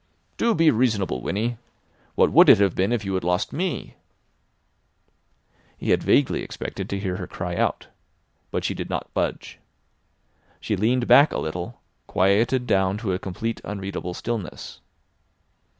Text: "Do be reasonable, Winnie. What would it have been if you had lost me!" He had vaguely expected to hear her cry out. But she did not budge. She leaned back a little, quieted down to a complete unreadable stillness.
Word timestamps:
"Do 0.37 0.55
be 0.55 0.71
reasonable, 0.71 1.21
Winnie. 1.21 1.59
What 2.15 2.31
would 2.31 2.49
it 2.49 2.57
have 2.57 2.73
been 2.73 2.91
if 2.91 3.05
you 3.05 3.13
had 3.13 3.23
lost 3.23 3.53
me!" 3.53 3.97
He 5.77 5.91
had 5.91 6.01
vaguely 6.01 6.41
expected 6.41 6.89
to 6.89 6.97
hear 6.99 7.17
her 7.17 7.27
cry 7.27 7.55
out. 7.55 7.85
But 8.49 8.63
she 8.65 8.73
did 8.73 8.89
not 8.89 9.13
budge. 9.13 9.59
She 10.59 10.75
leaned 10.75 11.05
back 11.07 11.31
a 11.31 11.37
little, 11.37 11.79
quieted 12.07 12.65
down 12.65 12.97
to 12.97 13.13
a 13.13 13.19
complete 13.19 13.61
unreadable 13.63 14.15
stillness. 14.15 14.79